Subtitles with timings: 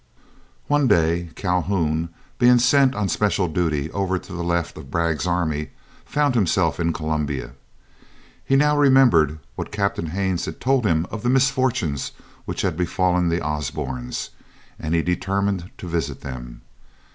[0.65, 2.09] One day Calhoun,
[2.39, 5.69] being sent on special duty over to the left of Bragg's army,
[6.05, 7.51] found himself in Columbia.
[8.43, 12.13] He now remembered what Captain Haines had told him of the misfortunes
[12.45, 14.29] which had befallen the Osbornes,
[14.79, 16.61] and he determined to visit them.